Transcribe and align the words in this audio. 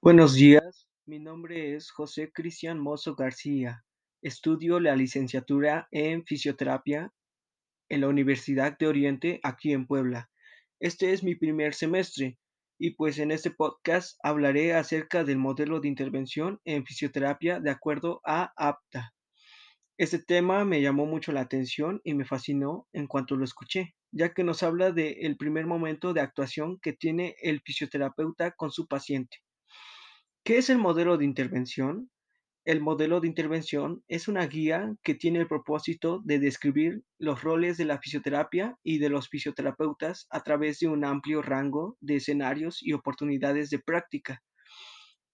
Buenos 0.00 0.34
días, 0.34 0.86
mi 1.06 1.18
nombre 1.18 1.74
es 1.74 1.90
José 1.90 2.30
Cristian 2.32 2.78
Mozo 2.78 3.16
García. 3.16 3.84
Estudio 4.22 4.78
la 4.78 4.94
licenciatura 4.94 5.88
en 5.90 6.24
fisioterapia 6.24 7.12
en 7.88 8.02
la 8.02 8.06
Universidad 8.06 8.78
de 8.78 8.86
Oriente 8.86 9.40
aquí 9.42 9.72
en 9.72 9.88
Puebla. 9.88 10.30
Este 10.78 11.12
es 11.12 11.24
mi 11.24 11.34
primer 11.34 11.74
semestre 11.74 12.38
y 12.78 12.92
pues 12.92 13.18
en 13.18 13.32
este 13.32 13.50
podcast 13.50 14.16
hablaré 14.22 14.72
acerca 14.72 15.24
del 15.24 15.38
modelo 15.38 15.80
de 15.80 15.88
intervención 15.88 16.60
en 16.64 16.86
fisioterapia 16.86 17.58
de 17.58 17.70
acuerdo 17.70 18.20
a 18.24 18.52
APTA. 18.56 19.12
Este 19.96 20.20
tema 20.20 20.64
me 20.64 20.80
llamó 20.80 21.06
mucho 21.06 21.32
la 21.32 21.40
atención 21.40 22.00
y 22.04 22.14
me 22.14 22.24
fascinó 22.24 22.86
en 22.92 23.08
cuanto 23.08 23.34
lo 23.34 23.44
escuché, 23.44 23.96
ya 24.12 24.32
que 24.32 24.44
nos 24.44 24.62
habla 24.62 24.92
del 24.92 25.36
primer 25.36 25.66
momento 25.66 26.14
de 26.14 26.20
actuación 26.20 26.78
que 26.78 26.92
tiene 26.92 27.34
el 27.42 27.62
fisioterapeuta 27.62 28.52
con 28.52 28.70
su 28.70 28.86
paciente. 28.86 29.38
¿Qué 30.48 30.56
es 30.56 30.70
el 30.70 30.78
modelo 30.78 31.18
de 31.18 31.26
intervención? 31.26 32.10
El 32.64 32.80
modelo 32.80 33.20
de 33.20 33.28
intervención 33.28 34.02
es 34.08 34.28
una 34.28 34.46
guía 34.46 34.94
que 35.02 35.14
tiene 35.14 35.40
el 35.40 35.46
propósito 35.46 36.22
de 36.24 36.38
describir 36.38 37.02
los 37.18 37.42
roles 37.42 37.76
de 37.76 37.84
la 37.84 37.98
fisioterapia 37.98 38.74
y 38.82 38.96
de 38.96 39.10
los 39.10 39.28
fisioterapeutas 39.28 40.26
a 40.30 40.42
través 40.42 40.78
de 40.78 40.88
un 40.88 41.04
amplio 41.04 41.42
rango 41.42 41.98
de 42.00 42.16
escenarios 42.16 42.82
y 42.82 42.94
oportunidades 42.94 43.68
de 43.68 43.78
práctica. 43.78 44.42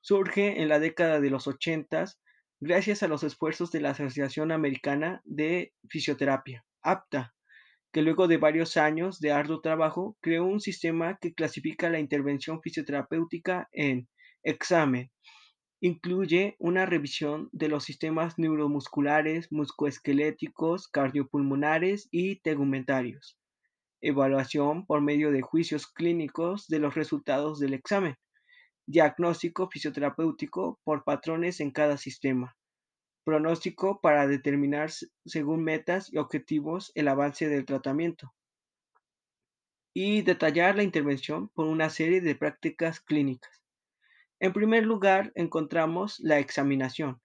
Surge 0.00 0.60
en 0.60 0.68
la 0.68 0.80
década 0.80 1.20
de 1.20 1.30
los 1.30 1.46
80 1.46 2.06
gracias 2.58 3.04
a 3.04 3.06
los 3.06 3.22
esfuerzos 3.22 3.70
de 3.70 3.82
la 3.82 3.90
Asociación 3.90 4.50
Americana 4.50 5.20
de 5.22 5.72
Fisioterapia, 5.88 6.64
APTA, 6.82 7.36
que 7.92 8.02
luego 8.02 8.26
de 8.26 8.38
varios 8.38 8.76
años 8.76 9.20
de 9.20 9.30
arduo 9.30 9.60
trabajo 9.60 10.16
creó 10.20 10.44
un 10.44 10.58
sistema 10.58 11.18
que 11.20 11.34
clasifica 11.34 11.88
la 11.88 12.00
intervención 12.00 12.60
fisioterapéutica 12.60 13.68
en 13.70 14.08
examen, 14.44 15.10
Incluye 15.84 16.56
una 16.58 16.86
revisión 16.86 17.50
de 17.52 17.68
los 17.68 17.84
sistemas 17.84 18.38
neuromusculares, 18.38 19.52
musculoesqueléticos, 19.52 20.88
cardiopulmonares 20.88 22.08
y 22.10 22.36
tegumentarios. 22.36 23.38
Evaluación 24.00 24.86
por 24.86 25.02
medio 25.02 25.30
de 25.30 25.42
juicios 25.42 25.86
clínicos 25.86 26.68
de 26.68 26.78
los 26.78 26.94
resultados 26.94 27.60
del 27.60 27.74
examen. 27.74 28.16
Diagnóstico 28.86 29.68
fisioterapéutico 29.68 30.80
por 30.84 31.04
patrones 31.04 31.60
en 31.60 31.70
cada 31.70 31.98
sistema. 31.98 32.56
Pronóstico 33.22 34.00
para 34.00 34.26
determinar 34.26 34.90
según 35.26 35.64
metas 35.64 36.10
y 36.10 36.16
objetivos 36.16 36.92
el 36.94 37.08
avance 37.08 37.46
del 37.46 37.66
tratamiento. 37.66 38.32
Y 39.92 40.22
detallar 40.22 40.76
la 40.76 40.82
intervención 40.82 41.50
por 41.50 41.66
una 41.66 41.90
serie 41.90 42.22
de 42.22 42.34
prácticas 42.36 43.00
clínicas. 43.00 43.63
En 44.40 44.52
primer 44.52 44.84
lugar, 44.84 45.32
encontramos 45.34 46.18
la 46.20 46.38
examinación. 46.38 47.20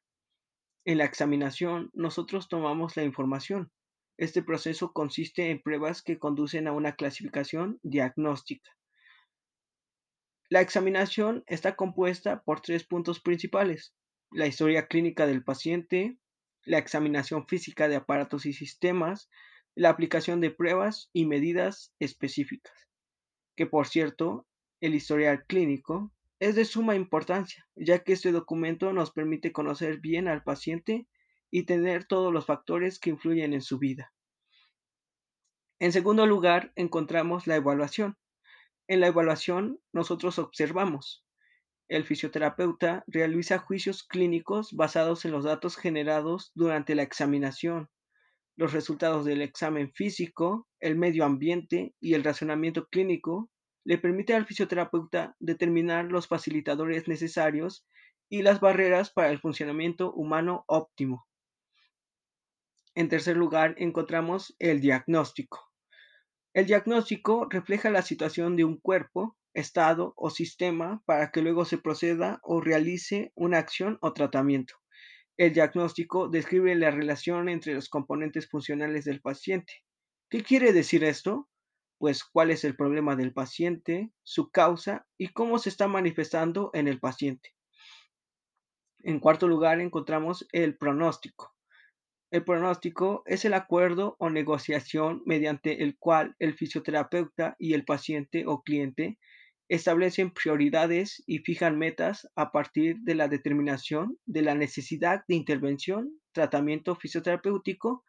En 0.86 0.98
la 0.98 1.06
examinación, 1.06 1.90
nosotros 1.94 2.48
tomamos 2.48 2.96
la 2.96 3.04
información. 3.04 3.72
Este 4.18 4.44
proceso 4.44 4.92
consiste 4.92 5.50
en 5.50 5.62
pruebas 5.62 6.02
que 6.02 6.20
conducen 6.20 6.68
a 6.68 6.72
una 6.72 6.96
clasificación 6.96 7.80
diagnóstica. 7.84 8.70
La 10.50 10.62
examinación 10.62 11.44
está 11.48 11.76
compuesta 11.76 12.42
por 12.44 12.62
tres 12.62 12.84
puntos 12.84 13.20
principales. 13.20 13.94
La 14.32 14.48
historia 14.48 14.88
clínica 14.88 15.26
del 15.26 15.44
paciente, 15.44 16.18
la 16.64 16.80
examinación 16.80 17.48
física 17.48 17.88
de 17.88 17.96
aparatos 17.96 18.46
y 18.46 18.54
sistemas, 18.54 19.30
la 19.76 19.90
aplicación 19.90 20.42
de 20.42 20.52
pruebas 20.52 21.10
y 21.14 21.26
medidas 21.26 21.94
específicas. 22.00 22.74
Que 23.56 23.66
por 23.66 23.88
cierto, 23.88 24.48
el 24.82 24.96
historial 24.96 25.46
clínico 25.46 26.12
es 26.40 26.56
de 26.56 26.66
suma 26.66 26.96
importancia, 26.96 27.68
ya 27.76 28.04
que 28.04 28.14
este 28.14 28.32
documento 28.32 28.94
nos 28.94 29.12
permite 29.12 29.52
conocer 29.52 30.00
bien 30.00 30.28
al 30.28 30.44
paciente 30.44 31.08
y 31.52 31.64
tener 31.64 32.06
todos 32.06 32.32
los 32.34 32.46
factores 32.46 33.00
que 33.00 33.10
influyen 33.10 33.54
en 33.54 33.62
su 33.62 33.78
vida. 33.78 34.14
En 35.80 35.92
segundo 35.92 36.26
lugar, 36.26 36.72
encontramos 36.76 37.48
la 37.48 37.56
evaluación. 37.56 38.18
En 38.88 39.02
la 39.02 39.08
evaluación, 39.08 39.80
nosotros 39.92 40.40
observamos. 40.40 41.26
El 41.88 42.06
fisioterapeuta 42.06 43.04
realiza 43.08 43.58
juicios 43.58 44.04
clínicos 44.04 44.74
basados 44.74 45.26
en 45.26 45.32
los 45.32 45.44
datos 45.44 45.76
generados 45.76 46.52
durante 46.54 46.96
la 46.96 47.04
examinación, 47.04 47.90
los 48.56 48.74
resultados 48.74 49.26
del 49.26 49.42
examen 49.42 49.92
físico, 49.94 50.68
el 50.80 50.98
medio 50.98 51.26
ambiente 51.26 51.96
y 52.00 52.14
el 52.14 52.24
razonamiento 52.24 52.88
clínico 52.88 53.50
le 53.84 53.98
permite 53.98 54.34
al 54.34 54.46
fisioterapeuta 54.46 55.36
determinar 55.40 56.06
los 56.06 56.28
facilitadores 56.28 57.08
necesarios 57.08 57.86
y 58.30 58.42
las 58.42 58.60
barreras 58.60 59.10
para 59.10 59.30
el 59.32 59.40
funcionamiento 59.40 60.14
humano 60.14 60.64
óptimo. 60.68 61.28
En 62.96 63.10
tercer 63.10 63.38
lugar, 63.38 63.76
encontramos 63.78 64.56
el 64.60 64.82
diagnóstico. 64.82 65.72
El 66.54 66.66
diagnóstico 66.66 67.48
refleja 67.50 67.90
la 67.90 68.02
situación 68.02 68.56
de 68.56 68.66
un 68.66 68.78
cuerpo, 68.78 69.38
estado 69.54 70.14
o 70.16 70.30
sistema 70.30 71.02
para 71.06 71.32
que 71.32 71.42
luego 71.42 71.66
se 71.66 71.78
proceda 71.78 72.40
o 72.44 72.62
realice 72.62 73.32
una 73.36 73.58
acción 73.58 73.98
o 74.02 74.14
tratamiento. 74.14 74.76
El 75.38 75.54
diagnóstico 75.54 76.28
describe 76.28 76.76
la 76.76 76.92
relación 76.92 77.48
entre 77.48 77.74
los 77.74 77.88
componentes 77.88 78.50
funcionales 78.50 79.06
del 79.06 79.22
paciente. 79.22 79.74
¿Qué 80.30 80.44
quiere 80.44 80.74
decir 80.74 81.04
esto? 81.04 81.48
Pues 82.00 82.24
cuál 82.24 82.50
es 82.50 82.64
el 82.64 82.76
problema 82.76 83.16
del 83.16 83.34
paciente, 83.34 84.12
su 84.24 84.50
causa 84.50 85.06
y 85.18 85.28
cómo 85.28 85.60
se 85.60 85.70
está 85.70 85.88
manifestando 85.88 86.72
en 86.74 86.88
el 86.88 87.00
paciente. 87.00 87.54
En 89.04 89.20
cuarto 89.20 89.48
lugar 89.48 89.80
encontramos 89.80 90.48
el 90.52 90.78
pronóstico. 90.78 91.54
El 92.32 92.44
pronóstico 92.44 93.24
es 93.26 93.44
el 93.44 93.54
acuerdo 93.54 94.16
o 94.20 94.30
negociación 94.30 95.22
mediante 95.26 95.84
el 95.84 95.98
cual 95.98 96.36
el 96.40 96.54
fisioterapeuta 96.54 97.56
y 97.60 97.74
el 97.74 97.86
paciente 97.86 98.46
o 98.48 98.62
cliente 98.62 99.18
establecen 99.68 100.32
prioridades 100.32 101.24
y 101.28 101.40
fijan 101.40 101.78
metas 101.78 102.28
a 102.36 102.52
partir 102.52 102.98
de 103.02 103.16
la 103.16 103.28
determinación 103.28 104.18
de 104.26 104.42
la 104.42 104.56
necesidad 104.56 105.24
de 105.28 105.36
intervención, 105.36 106.12
tratamiento 106.32 106.96
fisioterapéutico 106.96 108.04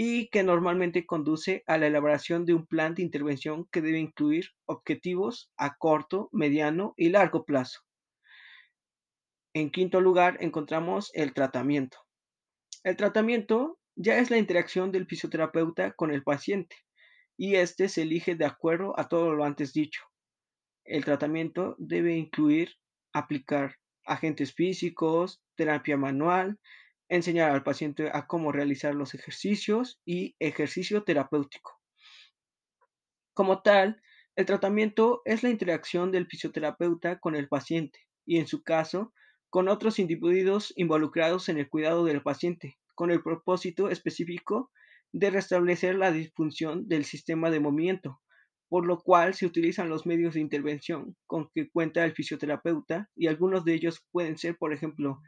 y 0.00 0.28
que 0.28 0.44
normalmente 0.44 1.06
conduce 1.06 1.64
a 1.66 1.76
la 1.76 1.88
elaboración 1.88 2.44
de 2.44 2.54
un 2.54 2.66
plan 2.66 2.94
de 2.94 3.02
intervención 3.02 3.66
que 3.72 3.82
debe 3.82 3.98
incluir 3.98 4.50
objetivos 4.64 5.50
a 5.56 5.76
corto, 5.76 6.28
mediano 6.30 6.94
y 6.96 7.08
largo 7.08 7.44
plazo. 7.44 7.80
En 9.54 9.72
quinto 9.72 10.00
lugar, 10.00 10.36
encontramos 10.38 11.10
el 11.14 11.34
tratamiento. 11.34 11.98
El 12.84 12.94
tratamiento 12.94 13.80
ya 13.96 14.18
es 14.18 14.30
la 14.30 14.38
interacción 14.38 14.92
del 14.92 15.08
fisioterapeuta 15.08 15.90
con 15.94 16.12
el 16.12 16.22
paciente 16.22 16.76
y 17.36 17.56
este 17.56 17.88
se 17.88 18.02
elige 18.02 18.36
de 18.36 18.44
acuerdo 18.44 18.96
a 19.00 19.08
todo 19.08 19.34
lo 19.34 19.42
antes 19.42 19.72
dicho. 19.72 20.02
El 20.84 21.04
tratamiento 21.04 21.74
debe 21.76 22.16
incluir 22.16 22.76
aplicar 23.12 23.74
agentes 24.04 24.54
físicos, 24.54 25.42
terapia 25.56 25.96
manual, 25.96 26.60
enseñar 27.08 27.50
al 27.50 27.62
paciente 27.62 28.10
a 28.12 28.26
cómo 28.26 28.52
realizar 28.52 28.94
los 28.94 29.14
ejercicios 29.14 30.00
y 30.04 30.36
ejercicio 30.38 31.04
terapéutico. 31.04 31.80
Como 33.34 33.62
tal, 33.62 34.02
el 34.36 34.46
tratamiento 34.46 35.22
es 35.24 35.42
la 35.42 35.50
interacción 35.50 36.12
del 36.12 36.26
fisioterapeuta 36.26 37.18
con 37.18 37.34
el 37.34 37.48
paciente 37.48 38.00
y 38.26 38.38
en 38.38 38.46
su 38.46 38.62
caso 38.62 39.12
con 39.50 39.68
otros 39.68 39.98
individuos 39.98 40.72
involucrados 40.76 41.48
en 41.48 41.58
el 41.58 41.68
cuidado 41.68 42.04
del 42.04 42.22
paciente, 42.22 42.78
con 42.94 43.10
el 43.10 43.22
propósito 43.22 43.88
específico 43.88 44.70
de 45.12 45.30
restablecer 45.30 45.94
la 45.96 46.12
disfunción 46.12 46.86
del 46.88 47.04
sistema 47.04 47.50
de 47.50 47.60
movimiento, 47.60 48.20
por 48.68 48.86
lo 48.86 48.98
cual 48.98 49.34
se 49.34 49.46
utilizan 49.46 49.88
los 49.88 50.04
medios 50.04 50.34
de 50.34 50.40
intervención 50.40 51.16
con 51.26 51.48
que 51.54 51.70
cuenta 51.70 52.04
el 52.04 52.12
fisioterapeuta 52.12 53.08
y 53.16 53.26
algunos 53.26 53.64
de 53.64 53.74
ellos 53.74 54.04
pueden 54.12 54.36
ser, 54.36 54.56
por 54.58 54.72
ejemplo, 54.72 55.20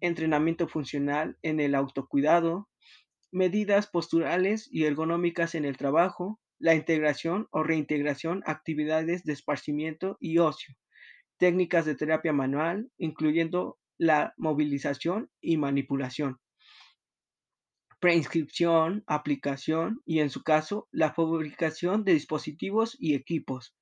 entrenamiento 0.00 0.68
funcional 0.68 1.36
en 1.42 1.60
el 1.60 1.74
autocuidado, 1.74 2.68
medidas 3.30 3.86
posturales 3.86 4.68
y 4.70 4.84
ergonómicas 4.84 5.54
en 5.54 5.64
el 5.64 5.76
trabajo, 5.76 6.40
la 6.58 6.74
integración 6.74 7.46
o 7.50 7.62
reintegración, 7.62 8.42
actividades 8.46 9.24
de 9.24 9.32
esparcimiento 9.32 10.16
y 10.20 10.38
ocio, 10.38 10.74
técnicas 11.38 11.84
de 11.84 11.94
terapia 11.94 12.32
manual, 12.32 12.90
incluyendo 12.98 13.78
la 13.96 14.34
movilización 14.36 15.30
y 15.40 15.56
manipulación, 15.56 16.38
preinscripción, 18.00 19.04
aplicación 19.06 20.00
y, 20.04 20.20
en 20.20 20.30
su 20.30 20.42
caso, 20.42 20.88
la 20.92 21.12
fabricación 21.12 22.04
de 22.04 22.14
dispositivos 22.14 22.96
y 22.98 23.14
equipos, 23.14 23.74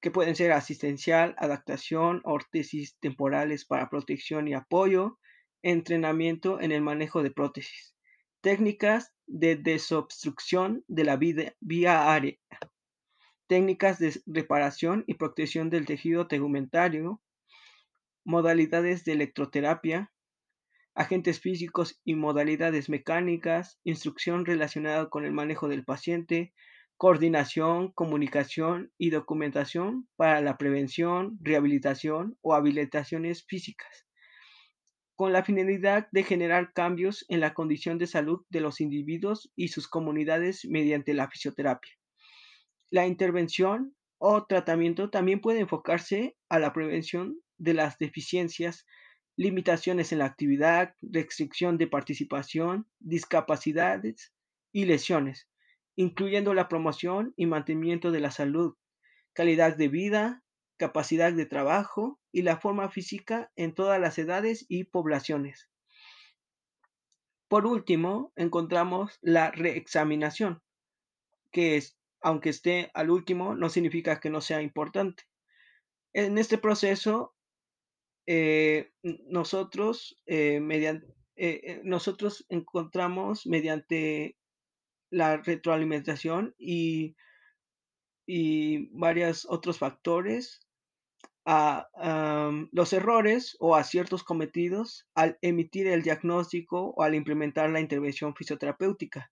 que 0.00 0.10
pueden 0.10 0.36
ser 0.36 0.52
asistencial, 0.52 1.34
adaptación, 1.38 2.20
órtesis 2.24 2.96
temporales 3.00 3.64
para 3.64 3.90
protección 3.90 4.48
y 4.48 4.54
apoyo, 4.54 5.18
entrenamiento 5.62 6.60
en 6.60 6.72
el 6.72 6.82
manejo 6.82 7.22
de 7.22 7.30
prótesis, 7.30 7.94
técnicas 8.40 9.12
de 9.26 9.56
desobstrucción 9.56 10.84
de 10.86 11.04
la 11.04 11.18
vía 11.60 12.12
área, 12.14 12.36
técnicas 13.48 13.98
de 13.98 14.20
reparación 14.26 15.04
y 15.06 15.14
protección 15.14 15.70
del 15.70 15.86
tejido 15.86 16.28
tegumentario, 16.28 17.20
modalidades 18.24 19.04
de 19.04 19.12
electroterapia, 19.12 20.12
agentes 20.94 21.40
físicos 21.40 22.00
y 22.04 22.14
modalidades 22.14 22.88
mecánicas, 22.88 23.80
instrucción 23.84 24.44
relacionada 24.44 25.08
con 25.08 25.24
el 25.24 25.32
manejo 25.32 25.68
del 25.68 25.84
paciente, 25.84 26.52
coordinación, 26.98 27.92
comunicación 27.92 28.92
y 28.98 29.10
documentación 29.10 30.08
para 30.16 30.40
la 30.40 30.58
prevención, 30.58 31.38
rehabilitación 31.40 32.36
o 32.42 32.54
habilitaciones 32.54 33.44
físicas, 33.46 34.04
con 35.14 35.32
la 35.32 35.44
finalidad 35.44 36.08
de 36.10 36.24
generar 36.24 36.72
cambios 36.72 37.24
en 37.28 37.38
la 37.38 37.54
condición 37.54 37.98
de 37.98 38.08
salud 38.08 38.44
de 38.48 38.60
los 38.60 38.80
individuos 38.80 39.52
y 39.54 39.68
sus 39.68 39.86
comunidades 39.86 40.64
mediante 40.64 41.14
la 41.14 41.30
fisioterapia. 41.30 41.92
La 42.90 43.06
intervención 43.06 43.94
o 44.18 44.44
tratamiento 44.46 45.08
también 45.08 45.40
puede 45.40 45.60
enfocarse 45.60 46.36
a 46.48 46.58
la 46.58 46.72
prevención 46.72 47.38
de 47.58 47.74
las 47.74 47.98
deficiencias, 47.98 48.86
limitaciones 49.36 50.10
en 50.10 50.18
la 50.18 50.24
actividad, 50.24 50.94
restricción 51.00 51.78
de 51.78 51.86
participación, 51.86 52.88
discapacidades 52.98 54.32
y 54.72 54.86
lesiones, 54.86 55.48
incluyendo 55.98 56.54
la 56.54 56.68
promoción 56.68 57.34
y 57.36 57.46
mantenimiento 57.46 58.12
de 58.12 58.20
la 58.20 58.30
salud, 58.30 58.76
calidad 59.32 59.76
de 59.76 59.88
vida, 59.88 60.44
capacidad 60.76 61.32
de 61.32 61.44
trabajo 61.44 62.20
y 62.30 62.42
la 62.42 62.60
forma 62.60 62.88
física 62.88 63.50
en 63.56 63.74
todas 63.74 64.00
las 64.00 64.16
edades 64.16 64.64
y 64.68 64.84
poblaciones. 64.84 65.68
Por 67.48 67.66
último, 67.66 68.32
encontramos 68.36 69.18
la 69.22 69.50
reexaminación, 69.50 70.62
que 71.50 71.76
es, 71.76 71.98
aunque 72.20 72.50
esté 72.50 72.92
al 72.94 73.10
último, 73.10 73.56
no 73.56 73.68
significa 73.68 74.20
que 74.20 74.30
no 74.30 74.40
sea 74.40 74.62
importante. 74.62 75.24
En 76.12 76.38
este 76.38 76.58
proceso, 76.58 77.34
eh, 78.24 78.92
nosotros, 79.02 80.22
eh, 80.26 80.60
mediante, 80.60 81.08
eh, 81.34 81.80
nosotros 81.82 82.46
encontramos 82.50 83.48
mediante 83.48 84.37
la 85.10 85.38
retroalimentación 85.38 86.54
y, 86.58 87.16
y 88.26 88.88
varios 88.98 89.46
otros 89.48 89.78
factores 89.78 90.68
a, 91.50 91.88
los 92.72 92.92
errores 92.92 93.56
o 93.58 93.74
aciertos 93.74 94.22
cometidos 94.22 95.06
al 95.14 95.38
emitir 95.40 95.86
el 95.86 96.02
diagnóstico 96.02 96.92
o 96.94 97.02
al 97.02 97.14
implementar 97.14 97.70
la 97.70 97.80
intervención 97.80 98.34
fisioterapéutica. 98.34 99.30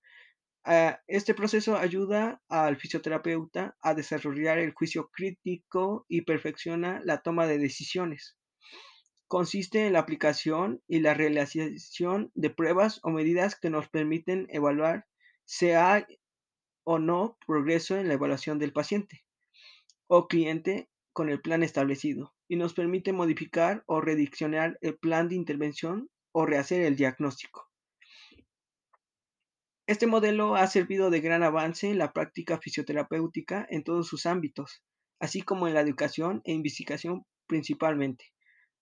Ah, 0.64 1.00
este 1.06 1.34
proceso 1.34 1.76
ayuda 1.76 2.42
al 2.48 2.76
fisioterapeuta 2.76 3.76
a 3.82 3.94
desarrollar 3.94 4.58
el 4.58 4.72
juicio 4.72 5.10
crítico 5.12 6.06
y 6.08 6.22
perfecciona 6.22 7.00
la 7.04 7.18
toma 7.18 7.46
de 7.46 7.58
decisiones. 7.58 8.36
Consiste 9.28 9.86
en 9.86 9.92
la 9.92 10.00
aplicación 10.00 10.82
y 10.88 11.00
la 11.00 11.14
realización 11.14 12.32
de 12.34 12.50
pruebas 12.50 13.00
o 13.02 13.10
medidas 13.10 13.56
que 13.56 13.70
nos 13.70 13.88
permiten 13.88 14.46
evaluar 14.50 15.06
si 15.46 15.70
hay 15.70 16.04
o 16.84 16.98
no 16.98 17.38
progreso 17.46 17.96
en 17.96 18.08
la 18.08 18.14
evaluación 18.14 18.58
del 18.58 18.72
paciente 18.72 19.24
o 20.08 20.28
cliente 20.28 20.90
con 21.12 21.30
el 21.30 21.40
plan 21.40 21.62
establecido 21.62 22.34
y 22.48 22.56
nos 22.56 22.74
permite 22.74 23.12
modificar 23.12 23.82
o 23.86 24.00
rediccionar 24.00 24.78
el 24.82 24.98
plan 24.98 25.28
de 25.28 25.36
intervención 25.36 26.10
o 26.32 26.46
rehacer 26.46 26.82
el 26.82 26.96
diagnóstico. 26.96 27.70
Este 29.88 30.06
modelo 30.06 30.56
ha 30.56 30.66
servido 30.66 31.10
de 31.10 31.20
gran 31.20 31.44
avance 31.44 31.88
en 31.88 31.98
la 31.98 32.12
práctica 32.12 32.58
fisioterapéutica 32.58 33.66
en 33.70 33.84
todos 33.84 34.08
sus 34.08 34.26
ámbitos, 34.26 34.82
así 35.20 35.42
como 35.42 35.68
en 35.68 35.74
la 35.74 35.80
educación 35.80 36.42
e 36.44 36.52
investigación 36.52 37.24
principalmente, 37.46 38.32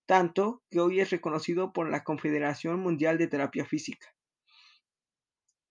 tanto 0.07 0.63
que 0.71 0.79
hoy 0.79 0.99
es 0.99 1.11
reconocido 1.11 1.73
por 1.73 1.89
la 1.91 2.03
Confederación 2.03 2.79
Mundial 2.79 3.19
de 3.19 3.27
Terapia 3.27 3.65
Física. 3.65 4.07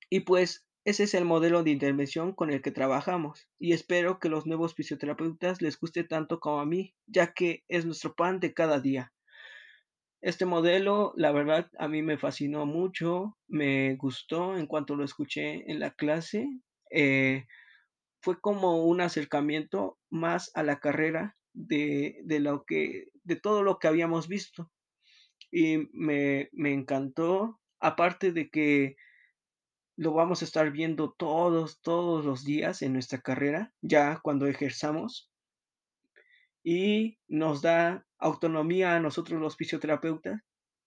Y 0.08 0.20
pues 0.20 0.64
ese 0.84 1.04
es 1.04 1.14
el 1.14 1.24
modelo 1.24 1.62
de 1.62 1.70
intervención 1.70 2.34
con 2.34 2.50
el 2.50 2.60
que 2.60 2.70
trabajamos 2.70 3.48
y 3.58 3.72
espero 3.72 4.18
que 4.18 4.28
los 4.28 4.46
nuevos 4.46 4.74
fisioterapeutas 4.74 5.62
les 5.62 5.78
guste 5.78 6.04
tanto 6.04 6.40
como 6.40 6.60
a 6.60 6.66
mí, 6.66 6.94
ya 7.06 7.32
que 7.32 7.64
es 7.68 7.86
nuestro 7.86 8.14
pan 8.14 8.38
de 8.38 8.52
cada 8.52 8.80
día. 8.80 9.12
Este 10.20 10.44
modelo, 10.44 11.12
la 11.16 11.32
verdad, 11.32 11.70
a 11.78 11.88
mí 11.88 12.02
me 12.02 12.18
fascinó 12.18 12.66
mucho, 12.66 13.36
me 13.46 13.96
gustó 13.96 14.56
en 14.56 14.66
cuanto 14.66 14.96
lo 14.96 15.04
escuché 15.04 15.70
en 15.70 15.80
la 15.80 15.90
clase. 15.90 16.48
Eh, 16.90 17.46
fue 18.22 18.40
como 18.40 18.84
un 18.84 19.00
acercamiento 19.00 19.98
más 20.10 20.50
a 20.54 20.62
la 20.62 20.80
carrera 20.80 21.36
de, 21.52 22.20
de, 22.24 22.40
lo 22.40 22.64
que, 22.64 23.08
de 23.22 23.36
todo 23.36 23.62
lo 23.62 23.78
que 23.78 23.88
habíamos 23.88 24.28
visto. 24.28 24.70
Y 25.50 25.88
me, 25.92 26.48
me 26.52 26.72
encantó, 26.72 27.60
aparte 27.80 28.32
de 28.32 28.48
que 28.48 28.96
lo 29.96 30.12
vamos 30.12 30.42
a 30.42 30.44
estar 30.44 30.70
viendo 30.70 31.12
todos, 31.12 31.80
todos 31.80 32.24
los 32.24 32.44
días 32.44 32.82
en 32.82 32.92
nuestra 32.92 33.20
carrera, 33.20 33.72
ya 33.80 34.20
cuando 34.22 34.46
ejerzamos 34.46 35.30
y 36.64 37.18
nos 37.28 37.62
da 37.62 38.06
autonomía 38.18 38.96
a 38.96 39.00
nosotros 39.00 39.40
los 39.40 39.56
fisioterapeutas, 39.56 40.40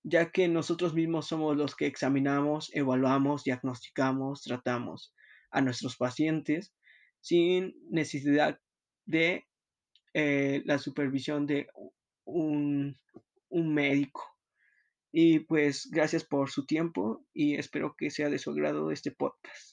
ya 0.03 0.31
que 0.31 0.47
nosotros 0.47 0.93
mismos 0.93 1.27
somos 1.27 1.55
los 1.55 1.75
que 1.75 1.85
examinamos, 1.85 2.69
evaluamos, 2.73 3.43
diagnosticamos, 3.43 4.41
tratamos 4.41 5.13
a 5.51 5.61
nuestros 5.61 5.97
pacientes 5.97 6.73
sin 7.21 7.75
necesidad 7.89 8.59
de 9.05 9.45
eh, 10.13 10.63
la 10.65 10.79
supervisión 10.79 11.45
de 11.45 11.67
un, 12.25 12.99
un 13.49 13.73
médico. 13.73 14.36
Y 15.11 15.39
pues 15.39 15.89
gracias 15.91 16.23
por 16.23 16.49
su 16.49 16.65
tiempo 16.65 17.25
y 17.33 17.55
espero 17.55 17.95
que 17.97 18.11
sea 18.11 18.29
de 18.29 18.39
su 18.39 18.51
agrado 18.51 18.91
este 18.91 19.11
podcast. 19.11 19.66